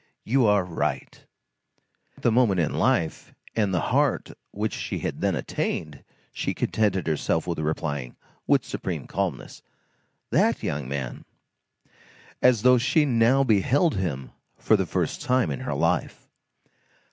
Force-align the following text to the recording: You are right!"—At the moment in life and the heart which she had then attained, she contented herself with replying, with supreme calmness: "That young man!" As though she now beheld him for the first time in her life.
You 0.23 0.47
are 0.47 0.65
right!"—At 0.65 2.23
the 2.23 2.31
moment 2.31 2.59
in 2.59 2.73
life 2.73 3.35
and 3.55 3.71
the 3.71 3.79
heart 3.93 4.31
which 4.49 4.73
she 4.73 4.97
had 4.97 5.21
then 5.21 5.35
attained, 5.35 6.03
she 6.33 6.55
contented 6.55 7.05
herself 7.05 7.45
with 7.45 7.59
replying, 7.59 8.15
with 8.47 8.65
supreme 8.65 9.05
calmness: 9.05 9.61
"That 10.31 10.63
young 10.63 10.87
man!" 10.89 11.23
As 12.41 12.63
though 12.63 12.79
she 12.79 13.05
now 13.05 13.43
beheld 13.43 13.93
him 13.93 14.31
for 14.57 14.75
the 14.75 14.87
first 14.87 15.21
time 15.21 15.51
in 15.51 15.59
her 15.59 15.75
life. 15.75 16.27